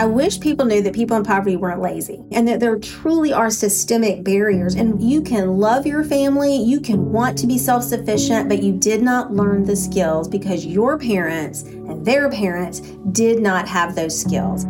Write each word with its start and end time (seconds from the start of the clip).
I 0.00 0.06
wish 0.06 0.40
people 0.40 0.64
knew 0.64 0.80
that 0.80 0.94
people 0.94 1.18
in 1.18 1.24
poverty 1.24 1.56
weren't 1.56 1.82
lazy 1.82 2.24
and 2.32 2.48
that 2.48 2.58
there 2.58 2.78
truly 2.78 3.34
are 3.34 3.50
systemic 3.50 4.24
barriers. 4.24 4.74
And 4.74 4.98
you 5.02 5.20
can 5.20 5.58
love 5.58 5.84
your 5.86 6.04
family, 6.04 6.56
you 6.56 6.80
can 6.80 7.12
want 7.12 7.36
to 7.36 7.46
be 7.46 7.58
self 7.58 7.84
sufficient, 7.84 8.48
but 8.48 8.62
you 8.62 8.72
did 8.72 9.02
not 9.02 9.30
learn 9.30 9.62
the 9.62 9.76
skills 9.76 10.26
because 10.26 10.64
your 10.64 10.96
parents 10.98 11.64
and 11.64 12.02
their 12.02 12.30
parents 12.30 12.80
did 13.12 13.42
not 13.42 13.68
have 13.68 13.94
those 13.94 14.18
skills. 14.18 14.62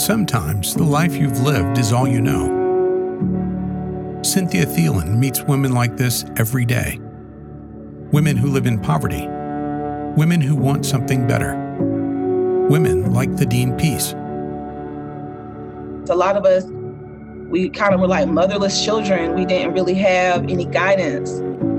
Sometimes 0.00 0.76
the 0.76 0.84
life 0.84 1.16
you've 1.16 1.40
lived 1.40 1.76
is 1.76 1.92
all 1.92 2.06
you 2.06 2.20
know. 2.20 2.44
Cynthia 4.22 4.66
Thelen 4.66 5.18
meets 5.18 5.42
women 5.42 5.72
like 5.72 5.96
this 5.96 6.24
every 6.36 6.64
day. 6.64 7.00
Women 8.12 8.36
who 8.36 8.52
live 8.52 8.66
in 8.66 8.78
poverty, 8.78 9.26
women 10.16 10.40
who 10.40 10.54
want 10.54 10.86
something 10.86 11.26
better 11.26 11.65
women 12.68 13.12
like 13.12 13.30
Thadine 13.30 13.78
Peace. 13.78 14.12
A 16.10 16.14
lot 16.14 16.36
of 16.36 16.44
us, 16.44 16.64
we 17.48 17.68
kind 17.68 17.94
of 17.94 18.00
were 18.00 18.08
like 18.08 18.28
motherless 18.28 18.84
children. 18.84 19.34
We 19.34 19.44
didn't 19.44 19.72
really 19.72 19.94
have 19.94 20.44
any 20.44 20.64
guidance. 20.64 21.30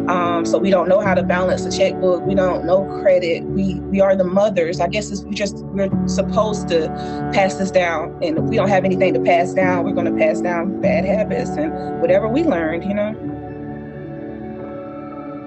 Um, 0.09 0.45
so 0.45 0.57
we 0.57 0.69
don't 0.69 0.87
know 0.87 1.01
how 1.01 1.13
to 1.13 1.23
balance 1.23 1.65
a 1.65 1.77
checkbook. 1.77 2.25
We 2.25 2.33
don't 2.33 2.65
know 2.65 2.85
credit. 3.01 3.43
We 3.43 3.75
we 3.81 3.99
are 3.99 4.15
the 4.15 4.23
mothers. 4.23 4.79
I 4.79 4.87
guess 4.87 5.23
we 5.23 5.35
just 5.35 5.57
we're 5.65 5.89
supposed 6.07 6.69
to 6.69 6.87
pass 7.33 7.55
this 7.55 7.71
down. 7.71 8.17
And 8.23 8.37
if 8.37 8.43
we 8.45 8.55
don't 8.55 8.69
have 8.69 8.85
anything 8.85 9.13
to 9.15 9.19
pass 9.19 9.53
down, 9.53 9.83
we're 9.83 9.91
going 9.91 10.05
to 10.05 10.17
pass 10.17 10.39
down 10.39 10.79
bad 10.79 11.03
habits 11.03 11.49
and 11.51 11.99
whatever 11.99 12.29
we 12.29 12.43
learned. 12.43 12.85
You 12.85 12.93
know. 12.93 13.13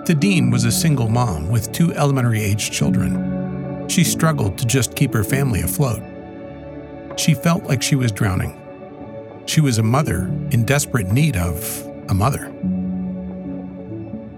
Thadine 0.04 0.52
was 0.52 0.64
a 0.64 0.72
single 0.72 1.08
mom 1.08 1.48
with 1.48 1.72
two 1.72 1.94
elementary 1.94 2.42
age 2.42 2.70
children. 2.70 3.29
She 3.90 4.04
struggled 4.04 4.56
to 4.58 4.66
just 4.66 4.94
keep 4.94 5.12
her 5.12 5.24
family 5.24 5.62
afloat. 5.62 6.00
She 7.18 7.34
felt 7.34 7.64
like 7.64 7.82
she 7.82 7.96
was 7.96 8.12
drowning. 8.12 8.56
She 9.46 9.60
was 9.60 9.78
a 9.78 9.82
mother 9.82 10.28
in 10.52 10.64
desperate 10.64 11.08
need 11.08 11.36
of 11.36 11.84
a 12.08 12.14
mother. 12.14 12.54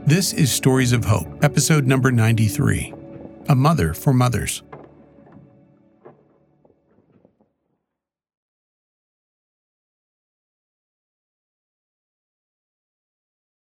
This 0.06 0.32
is 0.32 0.50
Stories 0.50 0.94
of 0.94 1.04
Hope, 1.04 1.44
episode 1.44 1.86
number 1.86 2.10
93 2.10 2.94
A 3.50 3.54
Mother 3.54 3.92
for 3.92 4.14
Mothers. 4.14 4.62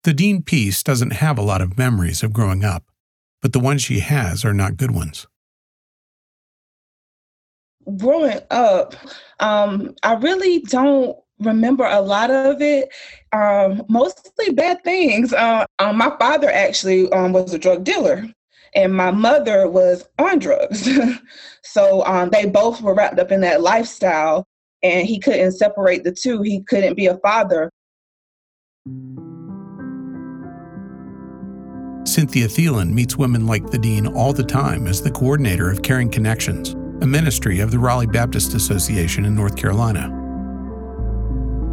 Thadine 0.03 0.45
Peace 0.45 0.83
doesn't 0.83 1.13
have 1.13 1.37
a 1.37 1.41
lot 1.41 1.61
of 1.61 1.77
memories 1.77 2.21
of 2.21 2.33
growing 2.33 2.65
up, 2.65 2.83
but 3.41 3.53
the 3.53 3.61
ones 3.61 3.81
she 3.81 4.01
has 4.01 4.43
are 4.43 4.53
not 4.53 4.75
good 4.75 4.91
ones 4.91 5.25
growing 7.97 8.39
up, 8.51 8.95
um, 9.39 9.95
I 10.03 10.13
really 10.13 10.59
don't 10.59 11.17
remember 11.39 11.85
a 11.85 12.01
lot 12.01 12.31
of 12.31 12.61
it. 12.61 12.89
Um, 13.31 13.83
mostly 13.89 14.51
bad 14.51 14.83
things. 14.83 15.33
Uh, 15.33 15.65
um, 15.79 15.97
my 15.97 16.15
father 16.19 16.49
actually 16.49 17.11
um, 17.11 17.33
was 17.33 17.53
a 17.53 17.59
drug 17.59 17.83
dealer, 17.83 18.25
and 18.75 18.93
my 18.93 19.11
mother 19.11 19.69
was 19.69 20.07
on 20.17 20.39
drugs. 20.39 20.87
so 21.63 22.05
um, 22.05 22.29
they 22.29 22.45
both 22.45 22.81
were 22.81 22.93
wrapped 22.93 23.19
up 23.19 23.31
in 23.31 23.41
that 23.41 23.61
lifestyle, 23.61 24.45
and 24.83 25.07
he 25.07 25.19
couldn't 25.19 25.53
separate 25.53 26.03
the 26.03 26.11
two. 26.11 26.41
He 26.41 26.61
couldn't 26.63 26.95
be 26.95 27.07
a 27.07 27.17
father. 27.17 27.69
Cynthia 32.05 32.47
Thelen 32.47 32.91
meets 32.91 33.17
women 33.17 33.45
like 33.45 33.63
Thadine 33.65 34.15
all 34.15 34.33
the 34.33 34.43
time 34.43 34.87
as 34.87 35.01
the 35.01 35.11
coordinator 35.11 35.69
of 35.69 35.83
Caring 35.83 36.09
Connections 36.09 36.75
a 37.01 37.07
ministry 37.07 37.59
of 37.59 37.71
the 37.71 37.79
Raleigh 37.79 38.07
Baptist 38.07 38.53
Association 38.53 39.25
in 39.25 39.35
North 39.35 39.55
Carolina. 39.55 40.15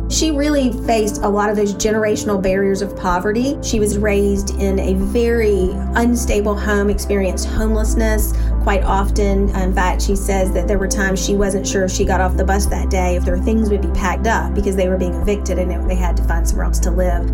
She 0.08 0.30
really 0.30 0.72
faced 0.86 1.22
a 1.22 1.28
lot 1.28 1.50
of 1.50 1.56
those 1.56 1.74
generational 1.74 2.40
barriers 2.40 2.80
of 2.80 2.96
poverty. 2.96 3.58
She 3.60 3.80
was 3.80 3.98
raised 3.98 4.50
in 4.60 4.78
a 4.78 4.94
very 4.94 5.70
unstable 5.96 6.56
home, 6.56 6.90
experienced 6.90 7.48
homelessness 7.48 8.32
quite 8.62 8.84
often. 8.84 9.48
In 9.56 9.74
fact, 9.74 10.02
she 10.02 10.14
says 10.14 10.52
that 10.52 10.68
there 10.68 10.78
were 10.78 10.86
times 10.86 11.24
she 11.24 11.34
wasn't 11.34 11.66
sure 11.66 11.84
if 11.84 11.90
she 11.90 12.04
got 12.04 12.20
off 12.20 12.36
the 12.36 12.44
bus 12.44 12.66
that 12.66 12.88
day 12.88 13.16
if 13.16 13.24
their 13.24 13.38
things 13.38 13.68
would 13.68 13.82
be 13.82 13.90
packed 13.98 14.28
up 14.28 14.54
because 14.54 14.76
they 14.76 14.88
were 14.88 14.96
being 14.96 15.14
evicted 15.14 15.58
and 15.58 15.90
they 15.90 15.96
had 15.96 16.16
to 16.18 16.22
find 16.22 16.46
somewhere 16.46 16.66
else 16.66 16.78
to 16.80 16.90
live. 16.92 17.28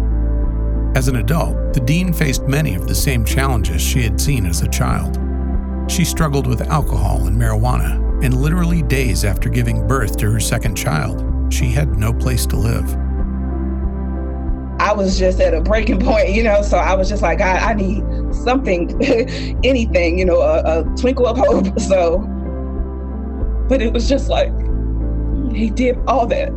As 0.97 1.09
an 1.09 1.17
adult, 1.17 1.55
Thadine 1.75 2.15
faced 2.15 2.45
many 2.45 2.75
of 2.75 2.89
the 2.89 2.95
same 2.95 3.25
challenges 3.25 3.83
she 3.83 4.01
had 4.03 4.19
seen 4.19 4.47
as 4.47 4.63
a 4.63 4.69
child. 4.69 5.19
She 5.89 6.05
struggled 6.05 6.47
with 6.47 6.63
alcohol 6.63 7.27
and 7.27 7.37
marijuana, 7.37 8.25
and 8.25 8.35
literally 8.41 8.83
days 8.83 9.25
after 9.25 9.49
giving 9.49 9.87
birth 9.87 10.17
to 10.19 10.31
her 10.31 10.41
second 10.41 10.77
child, 10.77 11.53
she 11.53 11.67
had 11.67 11.99
no 11.99 12.13
place 12.13 12.47
to 12.47 12.57
live. 12.57 12.97
I 14.81 14.93
was 14.93 15.19
just 15.19 15.41
at 15.41 15.55
a 15.55 15.61
breaking 15.61 16.01
point, 16.01 16.31
you 16.31 16.43
know, 16.43 16.63
so 16.63 16.77
I 16.77 16.95
was 16.95 17.09
just 17.09 17.23
like, 17.23 17.41
I, 17.41 17.73
need 17.73 18.03
something, 18.35 18.91
anything, 19.65 20.19
you 20.19 20.25
know, 20.25 20.41
a, 20.41 20.81
a 20.81 20.97
twinkle 20.97 21.27
of 21.27 21.39
hope. 21.39 21.67
So, 21.81 22.19
but 23.69 23.81
it 23.81 23.93
was 23.93 24.09
just 24.09 24.29
like, 24.29 24.51
he 25.53 25.71
did 25.71 25.99
all 26.07 26.27
that 26.27 26.53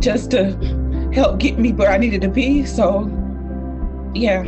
just 0.00 0.30
to 0.32 0.52
help 1.12 1.38
get 1.38 1.58
me 1.58 1.72
where 1.72 1.90
I 1.90 1.96
needed 1.98 2.20
to 2.22 2.28
be. 2.28 2.64
So, 2.66 3.10
yeah. 4.14 4.42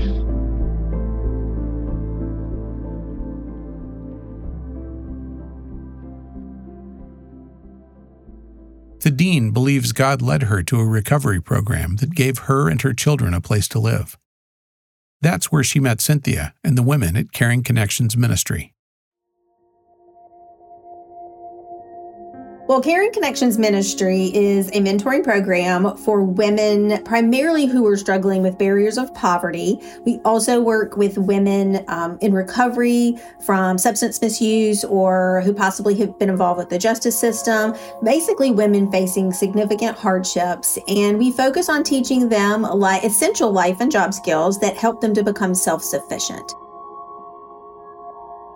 Thadine 9.00 9.52
believes 9.52 9.92
God 9.92 10.20
led 10.20 10.44
her 10.44 10.62
to 10.64 10.80
a 10.80 10.84
recovery 10.84 11.40
program 11.40 11.96
that 11.96 12.14
gave 12.14 12.38
her 12.40 12.68
and 12.68 12.82
her 12.82 12.92
children 12.92 13.32
a 13.32 13.40
place 13.40 13.68
to 13.68 13.78
live. 13.78 14.18
That's 15.20 15.52
where 15.52 15.62
she 15.62 15.78
met 15.78 16.00
Cynthia 16.00 16.54
and 16.64 16.76
the 16.76 16.82
women 16.82 17.16
at 17.16 17.32
Caring 17.32 17.62
Connections 17.62 18.16
Ministry. 18.16 18.74
Well, 22.68 22.82
Caring 22.82 23.12
Connections 23.12 23.56
Ministry 23.56 24.24
is 24.34 24.68
a 24.68 24.82
mentoring 24.82 25.24
program 25.24 25.96
for 25.96 26.22
women 26.22 27.02
primarily 27.02 27.64
who 27.64 27.86
are 27.86 27.96
struggling 27.96 28.42
with 28.42 28.58
barriers 28.58 28.98
of 28.98 29.14
poverty. 29.14 29.80
We 30.04 30.20
also 30.22 30.60
work 30.60 30.94
with 30.94 31.16
women 31.16 31.82
um, 31.88 32.18
in 32.20 32.34
recovery 32.34 33.16
from 33.40 33.78
substance 33.78 34.20
misuse 34.20 34.84
or 34.84 35.40
who 35.46 35.54
possibly 35.54 35.94
have 35.94 36.18
been 36.18 36.28
involved 36.28 36.58
with 36.58 36.68
the 36.68 36.78
justice 36.78 37.18
system, 37.18 37.74
basically, 38.04 38.50
women 38.50 38.92
facing 38.92 39.32
significant 39.32 39.96
hardships. 39.96 40.78
And 40.88 41.18
we 41.18 41.32
focus 41.32 41.70
on 41.70 41.82
teaching 41.82 42.28
them 42.28 42.64
li- 42.64 43.00
essential 43.02 43.50
life 43.50 43.78
and 43.80 43.90
job 43.90 44.12
skills 44.12 44.60
that 44.60 44.76
help 44.76 45.00
them 45.00 45.14
to 45.14 45.22
become 45.22 45.54
self 45.54 45.82
sufficient. 45.82 46.52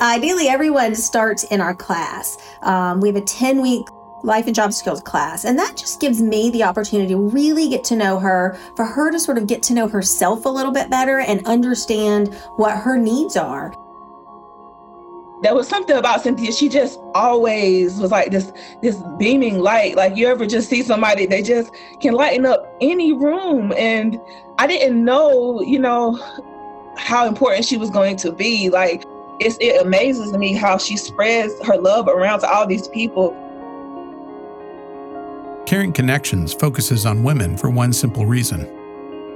Ideally, 0.03 0.49
everyone 0.49 0.97
starts 0.97 1.45
in 1.45 1.61
our 1.61 1.75
class. 1.75 2.37
Um, 2.63 3.01
we 3.01 3.09
have 3.09 3.17
a 3.17 3.25
10 3.25 3.63
week 3.63 3.87
life 4.23 4.47
and 4.47 4.55
job 4.55 4.73
skills 4.73 5.01
class. 5.01 5.45
And 5.45 5.59
that 5.59 5.77
just 5.77 6.01
gives 6.01 6.23
me 6.23 6.51
the 6.51 6.63
opportunity 6.63 7.15
to 7.15 7.19
really 7.19 7.69
get 7.69 7.85
to 7.85 7.97
know 7.97 8.19
her, 8.19 8.57
for 8.77 8.85
her 8.85 9.11
to 9.11 9.19
sort 9.19 9.39
of 9.39 9.47
get 9.47 9.63
to 9.65 9.75
know 9.75 9.89
herself 9.89 10.45
a 10.45 10.49
little 10.49 10.73
bit 10.73 10.91
better 10.91 11.21
and 11.21 11.47
understand 11.47 12.35
what 12.57 12.77
her 12.77 12.97
needs 12.97 13.37
are. 13.37 13.75
There 15.43 15.57
was 15.57 15.67
something 15.67 15.97
about 15.97 16.23
Cynthia. 16.23 16.53
She 16.53 16.69
just 16.69 17.01
always 17.17 17.99
was 17.99 18.13
like 18.13 18.31
this 18.31 18.53
this 18.81 19.03
beaming 19.19 19.59
light. 19.59 19.97
Like 19.97 20.17
you 20.17 20.29
ever 20.29 20.47
just 20.47 20.69
see 20.69 20.85
somebody 20.85 21.27
they 21.27 21.43
just 21.43 21.73
can 22.01 22.15
lighten 22.15 22.47
up 22.47 22.73
any 22.81 23.13
room. 23.13 23.73
And 23.77 24.21
I 24.59 24.69
didn't 24.69 25.05
know, 25.05 25.61
you 25.61 25.81
know, 25.81 26.17
how 26.97 27.27
important 27.27 27.65
she 27.65 27.77
was 27.77 27.91
going 27.91 28.17
to 28.19 28.31
be. 28.31 28.71
Like 28.71 29.05
it's, 29.41 29.59
it 29.61 29.85
amazes 29.85 30.33
me 30.33 30.53
how 30.53 30.79
she 30.79 30.97
spreads 30.97 31.55
her 31.67 31.77
love 31.77 32.07
around 32.07 32.41
to 32.41 32.49
all 32.49 32.65
these 32.65 32.87
people 32.87 33.37
Caring 35.67 35.93
Connections 35.93 36.53
focuses 36.53 37.07
on 37.07 37.23
women 37.23 37.57
for 37.57 37.71
one 37.71 37.93
simple 37.93 38.27
reason 38.27 38.69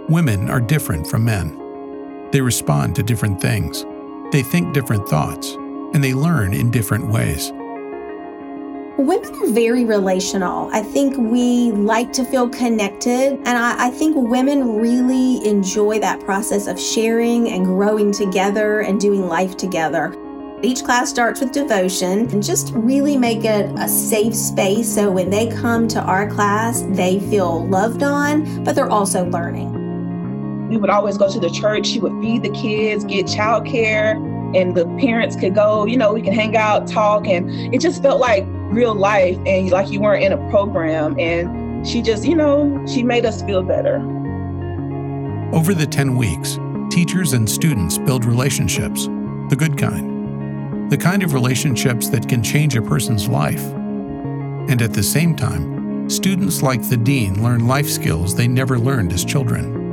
women 0.08 0.50
are 0.50 0.61
different 0.61 1.06
from 1.06 1.25
men. 1.25 2.28
They 2.31 2.40
respond 2.40 2.94
to 2.96 3.02
different 3.02 3.40
things, 3.40 3.84
they 4.32 4.43
think 4.43 4.75
different 4.75 5.08
thoughts, 5.08 5.52
and 5.94 6.02
they 6.02 6.14
learn 6.14 6.52
in 6.52 6.70
different 6.70 7.08
ways. 7.08 7.52
Women 8.99 9.34
are 9.34 9.52
very 9.52 9.84
relational. 9.84 10.70
I 10.73 10.82
think 10.82 11.17
we 11.17 11.70
like 11.73 12.12
to 12.14 12.25
feel 12.25 12.49
connected, 12.49 13.34
and 13.34 13.49
I, 13.49 13.88
I, 13.88 13.90
think 13.90 14.17
women 14.17 14.76
really 14.76 15.46
enjoy 15.46 16.00
that 16.00 16.20
process 16.20 16.67
of 16.67 16.81
sharing 16.81 17.50
and 17.50 17.67
growing 17.67 18.11
together 18.11 18.81
and 18.81 18.99
doing 18.99 19.26
life 19.29 19.56
together. 19.56 20.15
Each 20.62 20.82
class 20.82 21.11
starts 21.11 21.41
with 21.41 21.53
devotion 21.53 22.31
and 22.31 22.43
just 22.43 22.73
really 22.73 23.19
make 23.19 23.44
it 23.44 23.70
a 23.79 23.87
safe 23.87 24.35
space 24.35 24.93
so 24.93 25.11
when 25.11 25.29
they 25.29 25.49
come 25.49 25.87
to 25.88 26.00
our 26.00 26.31
class, 26.31 26.82
they 26.93 27.20
feel 27.20 27.67
loved 27.69 28.03
on, 28.03 28.64
but 28.64 28.75
they're 28.75 28.91
also 28.91 29.26
learning. 29.26 29.70
We 30.70 30.79
would 30.79 30.88
always 30.88 31.19
go 31.19 31.31
to 31.31 31.38
the 31.38 31.50
church. 31.50 31.87
She 31.87 32.00
would 32.00 32.20
feed 32.23 32.43
the 32.43 32.50
kids, 32.50 33.05
get 33.05 33.26
childcare, 33.26 34.17
and 34.56 34.75
the 34.75 34.87
parents 34.99 35.37
could 35.37 35.55
go, 35.55 35.85
you 35.85 35.99
know, 35.99 36.14
we 36.14 36.23
can 36.23 36.32
hang 36.32 36.56
out, 36.56 36.88
talk, 36.88 37.26
and 37.26 37.50
it 37.75 37.82
just 37.82 38.03
felt 38.03 38.19
like 38.19 38.44
real 38.70 38.94
life 38.94 39.37
and 39.47 39.70
like 39.70 39.91
you 39.91 40.00
weren't 40.00 40.25
in 40.25 40.32
a 40.32 40.50
program. 40.50 41.20
And 41.20 41.87
she 41.87 42.00
just, 42.00 42.25
you 42.25 42.35
know, 42.35 42.82
she 42.87 43.03
made 43.03 43.26
us 43.26 43.43
feel 43.43 43.62
better. 43.62 43.97
Over 45.53 45.75
the 45.75 45.87
10 45.87 46.17
weeks, 46.17 46.58
teachers 46.91 47.35
and 47.35 47.49
students 47.49 47.99
build 47.99 48.25
relationships, 48.25 49.05
the 49.50 49.56
good 49.56 49.76
kind, 49.76 50.15
the 50.88 50.96
kind 50.96 51.22
of 51.22 51.32
relationships 51.32 52.08
that 52.10 52.28
can 52.28 52.42
change 52.42 52.76
a 52.76 52.82
person's 52.82 53.28
life. 53.28 53.64
And 54.68 54.80
at 54.82 54.92
the 54.92 55.02
same 55.02 55.34
time, 55.34 56.08
students 56.08 56.62
like 56.62 56.80
Thadine 56.80 57.42
learn 57.42 57.66
life 57.66 57.88
skills 57.88 58.34
they 58.34 58.46
never 58.46 58.78
learned 58.78 59.12
as 59.12 59.24
children. 59.24 59.84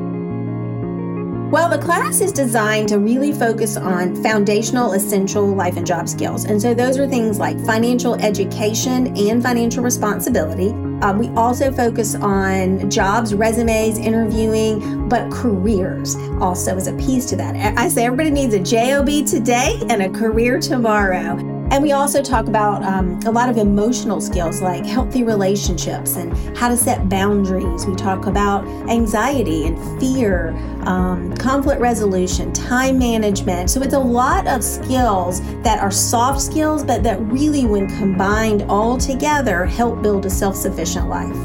Well, 1.50 1.70
the 1.70 1.78
class 1.78 2.20
is 2.20 2.32
designed 2.32 2.90
to 2.90 2.98
really 2.98 3.32
focus 3.32 3.78
on 3.78 4.16
foundational, 4.24 4.94
essential 4.94 5.46
life 5.46 5.78
and 5.78 5.86
job 5.86 6.10
skills. 6.10 6.46
And 6.46 6.60
so 6.60 6.74
those 6.74 6.98
are 6.98 7.08
things 7.08 7.38
like 7.38 7.64
financial 7.64 8.16
education 8.16 9.16
and 9.16 9.42
financial 9.42 9.84
responsibility. 9.84 10.74
Um, 11.02 11.18
we 11.18 11.30
also 11.30 11.72
focus 11.72 12.16
on 12.16 12.90
jobs, 12.90 13.34
resumes, 13.34 13.98
interviewing, 13.98 15.10
but 15.10 15.32
careers 15.32 16.16
also 16.40 16.76
is 16.78 16.88
a 16.88 16.94
piece 16.94 17.26
to 17.28 17.36
that. 17.38 17.56
I 17.78 17.90
say 17.90 18.06
everybody 18.06 18.32
needs 18.32 18.54
a 18.54 18.60
job 18.60 19.08
today 19.28 19.80
and 19.90 20.02
a 20.02 20.10
career 20.10 20.60
tomorrow. 20.60 21.53
And 21.74 21.82
we 21.82 21.92
also 21.92 22.22
talk 22.22 22.48
about 22.48 22.84
um, 22.84 23.20
a 23.26 23.32
lot 23.32 23.50
of 23.50 23.58
emotional 23.58 24.22
skills 24.22 24.62
like 24.62 24.86
healthy 24.86 25.24
relationships 25.24 26.18
and 26.18 26.56
how 26.56 26.70
to 26.70 26.78
set 26.78 27.10
boundaries. 27.10 27.88
We 27.88 27.96
talk 27.96 28.28
about 28.28 28.64
anxiety 28.88 29.66
and 29.66 30.00
fear, 30.00 30.50
um, 30.86 31.34
conflict 31.38 31.82
resolution, 31.82 32.54
time 32.54 33.00
management. 33.00 33.72
So 33.72 33.82
it's 33.82 33.96
a 33.96 34.00
lot 34.00 34.46
of 34.46 34.64
skills 34.64 35.42
that 35.64 35.80
are 35.80 35.90
soft 35.90 36.42
skills, 36.42 36.84
but 36.84 37.02
that 37.02 37.20
really, 37.22 37.66
when 37.66 37.88
combined 37.98 38.62
all 38.70 38.96
together, 38.96 39.66
help 39.66 40.04
build 40.04 40.28
a 40.28 40.30
self 40.30 40.56
sufficient 40.56 41.10
life. 41.10 41.36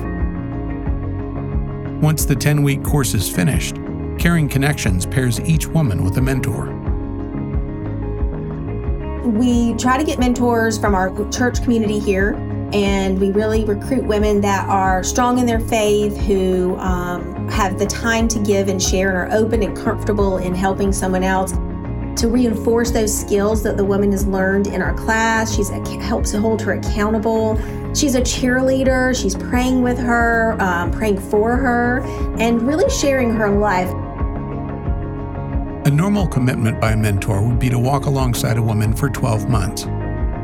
Once 2.03 2.27
the 2.27 2.37
10 2.37 2.63
week 2.63 2.85
course 2.85 3.15
is 3.15 3.35
finished, 3.35 3.77
Caring 4.19 4.47
Connections 4.47 5.07
pairs 5.07 5.41
each 5.41 5.67
woman 5.67 6.05
with 6.05 6.19
a 6.19 6.21
mentor 6.21 6.78
we 9.29 9.75
try 9.75 9.99
to 9.99 10.05
get 10.05 10.19
mentors 10.19 10.79
from 10.79 10.95
our 10.95 11.11
church 11.31 11.63
community 11.63 11.99
here, 11.99 12.35
and 12.73 13.21
we 13.21 13.31
really 13.31 13.65
recruit 13.65 14.05
women 14.05 14.41
that 14.41 14.69
are 14.69 15.03
strong 15.05 15.39
in 15.39 15.47
their 15.47 15.61
faith, 15.61 16.17
who 16.19 16.77
um, 16.79 17.49
have 17.49 17.79
the 17.79 17.87
time 17.87 18.29
to 18.29 18.39
give 18.41 18.69
and 18.69 18.83
share, 18.83 19.09
and 19.09 19.33
are 19.33 19.39
open 19.39 19.63
and 19.63 19.77
comfortable 19.77 20.39
in 20.39 20.55
helping 20.55 20.93
someone 20.93 21.23
else. 21.23 21.53
To 22.21 22.29
reinforce 22.29 22.91
those 22.91 23.17
skills 23.17 23.63
that 23.63 23.77
the 23.77 23.85
woman 23.85 24.11
has 24.11 24.27
learned 24.27 24.67
in 24.67 24.83
our 24.83 24.95
class, 24.95 25.55
she's 25.55 25.69
helps 25.69 26.33
hold 26.33 26.61
her 26.63 26.73
accountable. 26.73 27.57
She's 27.95 28.17
a 28.17 28.21
cheerleader. 28.21 29.15
She's 29.21 29.37
praying 29.37 29.83
with 29.83 29.99
her, 29.99 30.57
um, 30.61 30.91
praying 30.91 31.21
for 31.21 31.57
her, 31.57 32.01
and 32.39 32.63
really 32.63 32.91
sharing 32.91 33.31
her 33.35 33.51
life. 33.51 33.89
A 35.89 35.91
normal 35.91 36.27
commitment 36.27 36.83
by 36.83 36.93
a 36.93 36.97
mentor 36.99 37.41
would 37.41 37.59
be 37.59 37.71
to 37.71 37.79
walk 37.79 38.05
alongside 38.05 38.59
a 38.59 38.63
woman 38.63 38.93
for 38.93 39.09
12 39.09 39.49
months, 39.49 39.85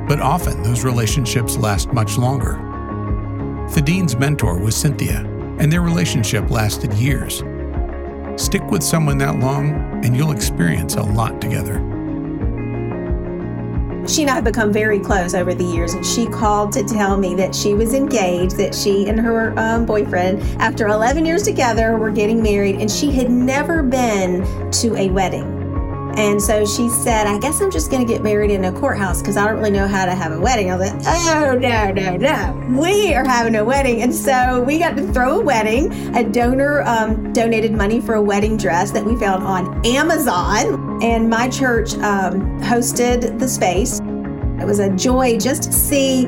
but 0.08 0.18
often 0.18 0.62
those 0.62 0.84
relationships 0.84 1.58
last 1.58 1.92
much 1.92 2.16
longer. 2.16 2.54
Thadine's 3.72 4.16
mentor 4.16 4.58
was 4.58 4.74
Cynthia, 4.74 5.18
and 5.58 5.70
their 5.70 5.82
relationship 5.82 6.48
lasted 6.48 6.94
years. 6.94 7.42
Stick 8.42 8.62
with 8.70 8.82
someone 8.82 9.18
that 9.18 9.38
long, 9.38 9.74
and 10.02 10.16
you'll 10.16 10.32
experience 10.32 10.94
a 10.94 11.02
lot 11.02 11.42
together 11.42 11.93
she 14.08 14.22
and 14.22 14.30
I 14.30 14.34
have 14.34 14.44
become 14.44 14.72
very 14.72 14.98
close 14.98 15.34
over 15.34 15.54
the 15.54 15.64
years, 15.64 15.94
and 15.94 16.04
she 16.04 16.26
called 16.26 16.72
to 16.72 16.84
tell 16.84 17.16
me 17.16 17.34
that 17.36 17.54
she 17.54 17.74
was 17.74 17.94
engaged, 17.94 18.56
that 18.56 18.74
she 18.74 19.08
and 19.08 19.18
her 19.18 19.58
um, 19.58 19.86
boyfriend, 19.86 20.42
after 20.60 20.88
11 20.88 21.24
years 21.24 21.42
together, 21.42 21.96
were 21.96 22.10
getting 22.10 22.42
married, 22.42 22.76
and 22.76 22.90
she 22.90 23.10
had 23.10 23.30
never 23.30 23.82
been 23.82 24.42
to 24.72 24.96
a 24.96 25.10
wedding. 25.10 25.64
And 26.16 26.40
so 26.40 26.64
she 26.64 26.88
said, 26.88 27.26
I 27.26 27.38
guess 27.38 27.60
I'm 27.60 27.72
just 27.72 27.90
going 27.90 28.06
to 28.06 28.12
get 28.12 28.22
married 28.22 28.52
in 28.52 28.64
a 28.66 28.72
courthouse 28.72 29.20
because 29.20 29.36
I 29.36 29.46
don't 29.46 29.56
really 29.56 29.72
know 29.72 29.88
how 29.88 30.04
to 30.04 30.14
have 30.14 30.30
a 30.30 30.38
wedding. 30.38 30.70
I 30.70 30.76
was 30.76 30.92
like, 30.92 31.02
oh, 31.06 31.58
no, 31.58 31.90
no, 31.90 32.16
no. 32.16 32.80
We 32.80 33.12
are 33.14 33.24
having 33.24 33.56
a 33.56 33.64
wedding. 33.64 34.00
And 34.02 34.14
so 34.14 34.62
we 34.62 34.78
got 34.78 34.96
to 34.96 35.12
throw 35.12 35.40
a 35.40 35.42
wedding. 35.42 35.92
A 36.14 36.22
donor 36.22 36.82
um, 36.82 37.32
donated 37.32 37.72
money 37.72 38.00
for 38.00 38.14
a 38.14 38.22
wedding 38.22 38.56
dress 38.56 38.92
that 38.92 39.04
we 39.04 39.18
found 39.18 39.42
on 39.42 39.84
Amazon. 39.84 40.83
And 41.04 41.28
my 41.28 41.50
church 41.50 41.92
um, 41.96 42.58
hosted 42.62 43.38
the 43.38 43.46
space. 43.46 44.00
It 44.58 44.64
was 44.64 44.78
a 44.78 44.88
joy 44.96 45.38
just 45.38 45.64
to 45.64 45.72
see 45.72 46.24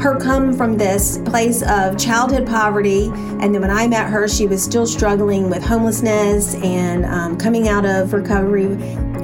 her 0.00 0.18
come 0.18 0.52
from 0.52 0.76
this 0.76 1.18
place 1.18 1.62
of 1.62 1.96
childhood 1.96 2.44
poverty. 2.44 3.04
And 3.04 3.54
then 3.54 3.60
when 3.60 3.70
I 3.70 3.86
met 3.86 4.10
her, 4.10 4.26
she 4.26 4.48
was 4.48 4.60
still 4.60 4.84
struggling 4.84 5.48
with 5.48 5.62
homelessness 5.62 6.56
and 6.56 7.06
um, 7.06 7.38
coming 7.38 7.68
out 7.68 7.86
of 7.86 8.12
recovery 8.14 8.64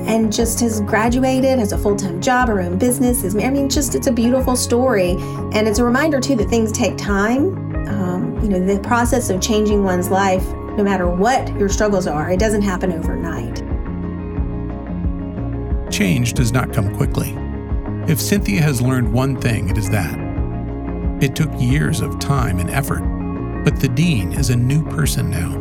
and 0.07 0.33
just 0.33 0.61
has 0.61 0.81
graduated, 0.83 1.59
has 1.59 1.73
a 1.73 1.79
full 1.79 1.97
time 1.97 2.21
job, 2.21 2.47
her 2.47 2.61
own 2.61 2.79
business. 2.79 3.25
Is, 3.25 3.35
I 3.35 3.51
mean, 3.51 3.69
just 3.69 3.97
it's 3.97 4.07
a 4.07 4.13
beautiful 4.13 4.55
story. 4.55 5.17
And 5.53 5.67
it's 5.67 5.81
a 5.81 5.85
reminder, 5.85 6.21
too, 6.21 6.37
that 6.37 6.49
things 6.49 6.71
take 6.71 6.97
time. 6.97 7.57
Um, 7.89 8.41
you 8.41 8.49
know, 8.49 8.65
the 8.65 8.79
process 8.79 9.31
of 9.31 9.41
changing 9.41 9.83
one's 9.83 10.11
life, 10.11 10.47
no 10.77 10.85
matter 10.85 11.09
what 11.09 11.49
your 11.57 11.69
struggles 11.69 12.07
are, 12.07 12.31
it 12.31 12.39
doesn't 12.39 12.63
happen 12.63 12.93
overnight. 12.93 13.22
Change 16.03 16.33
does 16.33 16.51
not 16.51 16.73
come 16.73 16.93
quickly. 16.97 17.33
If 18.11 18.21
Cynthia 18.21 18.61
has 18.61 18.83
learned 18.83 19.13
one 19.13 19.41
thing, 19.41 19.69
it 19.69 19.79
is 19.79 19.89
that. 19.91 20.19
It 21.23 21.37
took 21.37 21.49
years 21.61 22.01
of 22.01 22.19
time 22.19 22.59
and 22.59 22.69
effort, 22.71 23.03
but 23.63 23.75
Thadine 23.75 24.37
is 24.37 24.51
a 24.51 24.57
new 24.57 24.85
person 24.85 25.31
now. 25.31 25.53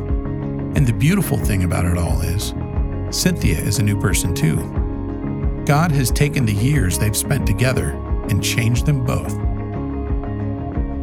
And 0.75 0.88
the 0.88 0.93
beautiful 0.93 1.38
thing 1.38 1.63
about 1.63 1.85
it 1.85 1.95
all 1.95 2.21
is, 2.21 2.55
Cynthia 3.15 3.59
is 3.59 3.77
a 3.77 3.83
new 3.83 4.01
person 4.01 4.33
too. 4.33 4.55
God 5.67 5.91
has 5.91 6.09
taken 6.09 6.47
the 6.47 6.55
years 6.55 6.97
they've 6.97 7.15
spent 7.15 7.45
together 7.45 7.91
and 8.31 8.43
changed 8.43 8.88
them 8.88 9.05
both. 9.05 9.38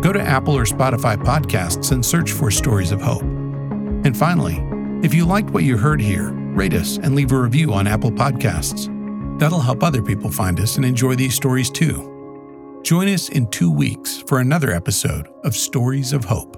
Go 0.00 0.12
to 0.12 0.20
Apple 0.20 0.56
or 0.56 0.64
Spotify 0.64 1.16
podcasts 1.16 1.92
and 1.92 2.04
search 2.04 2.32
for 2.32 2.50
Stories 2.50 2.92
of 2.92 3.00
Hope. 3.00 3.22
And 3.22 4.16
finally, 4.16 4.62
if 5.04 5.12
you 5.12 5.24
liked 5.24 5.50
what 5.50 5.64
you 5.64 5.76
heard 5.76 6.00
here, 6.00 6.30
rate 6.54 6.74
us 6.74 6.98
and 6.98 7.14
leave 7.14 7.32
a 7.32 7.40
review 7.40 7.72
on 7.72 7.86
Apple 7.86 8.12
Podcasts. 8.12 8.88
That'll 9.38 9.60
help 9.60 9.82
other 9.82 10.02
people 10.02 10.30
find 10.30 10.58
us 10.60 10.76
and 10.76 10.84
enjoy 10.84 11.14
these 11.14 11.34
stories 11.34 11.70
too. 11.70 12.80
Join 12.82 13.08
us 13.08 13.28
in 13.28 13.48
two 13.50 13.70
weeks 13.72 14.18
for 14.26 14.38
another 14.40 14.72
episode 14.72 15.28
of 15.44 15.56
Stories 15.56 16.12
of 16.12 16.24
Hope. 16.24 16.57